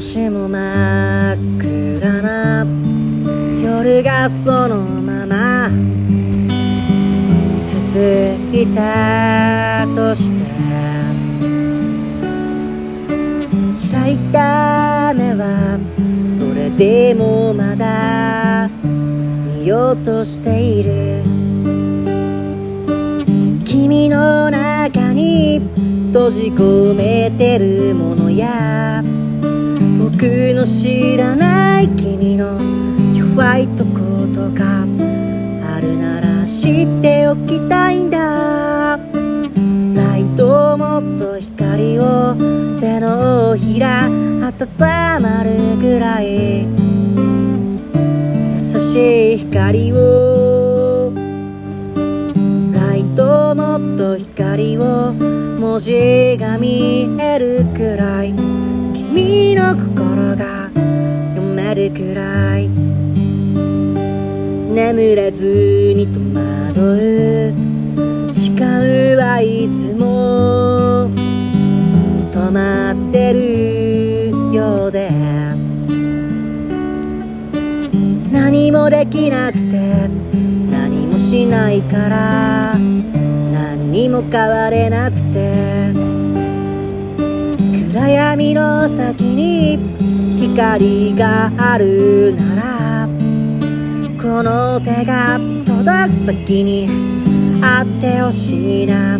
[0.00, 2.64] もしも真っ暗な
[3.62, 5.68] 夜がそのまま
[7.62, 8.00] 続
[8.50, 10.42] いたとして
[13.92, 15.78] 開いた目は
[16.24, 21.22] それでもまだ見ようとしている。
[23.66, 25.60] 君の中に
[26.06, 29.02] 閉じ込めてるものや
[30.20, 32.60] 僕の知らない君の
[33.14, 34.82] 弱いとことか
[35.64, 38.98] あるなら知っておきたいんだ。
[38.98, 42.36] ライトをもっと光を
[42.78, 46.66] 手のひら温まるぐらい。
[48.52, 51.14] 優しい光を。
[52.74, 55.14] ライトをもっと光を。
[55.14, 58.79] 文字が見えるくらい。
[59.12, 62.68] 君の心が読めるくらい。
[64.72, 66.78] 眠れずに戸惑
[67.48, 68.32] う。
[68.32, 71.10] 時間はいつも
[72.30, 75.10] 止まってるようで。
[78.30, 80.08] 何もできなくて
[80.70, 82.78] 何もしないから。
[82.78, 86.29] 何も変われなくて。
[87.92, 89.76] 暗闇の先に
[90.38, 93.08] 光があるなら
[94.22, 96.88] この手が届く先に
[97.60, 99.18] あってほしいな。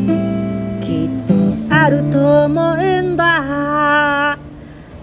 [0.80, 1.34] きっと
[1.68, 4.38] あると思うんだ。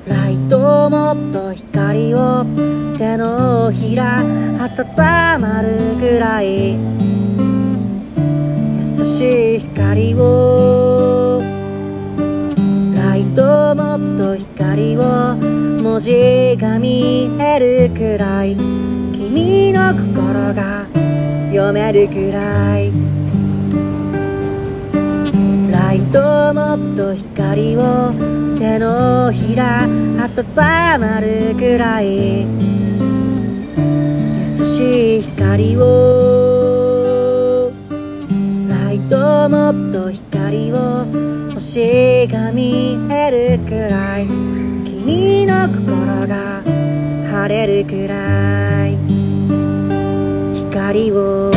[0.05, 2.45] ライトもっと光を
[2.97, 6.77] 手のひら温まるぐらい。
[8.77, 10.36] 優しい光を
[14.57, 18.55] 光を文字が見えるくらい。
[18.55, 20.87] 君の心が
[21.51, 22.91] 読めるくらい。
[25.71, 28.11] ライトもっと光を
[28.57, 32.41] 手のひら温まるくらい。
[32.41, 32.47] 優
[34.47, 37.71] しい光を。
[38.67, 41.05] ライトもっと光を
[41.57, 44.27] 星が見えるくらい。
[44.85, 46.61] 君の心が
[47.31, 48.95] 晴れるくらい。
[50.53, 51.56] 光を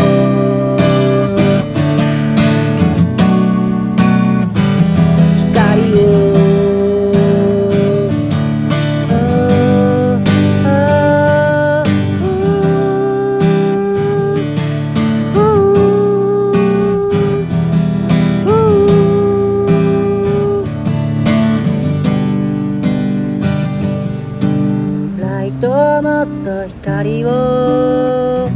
[25.50, 25.68] いと
[26.02, 28.48] もっと光を。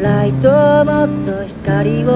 [0.00, 2.08] ライトもっと光を。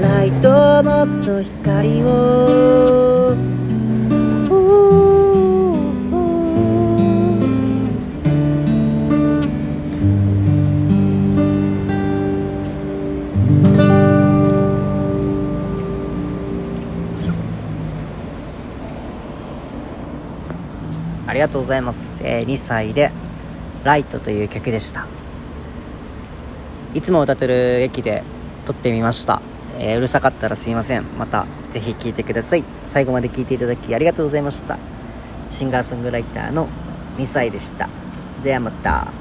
[0.00, 2.39] ライトもっと光を。
[21.30, 22.20] ありがとうございます。
[22.24, 23.12] えー2歳で、
[23.84, 25.06] ライトという曲でした。
[26.92, 28.24] いつも歌ってる駅で
[28.66, 29.40] 撮ってみました。
[29.78, 31.04] えーうるさかったらすいません。
[31.16, 32.64] また、ぜひ聴いてください。
[32.88, 34.76] 最後まで聴いていただきありがとうございました。
[35.50, 36.66] シンガーソングライターの
[37.16, 37.88] 2歳でした。
[38.42, 39.19] ではまた。